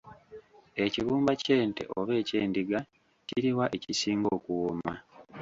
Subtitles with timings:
[0.83, 2.79] Ekibumba ky'ente oba eky'endiga
[3.27, 4.93] kiriwa ekisinga okuwooma?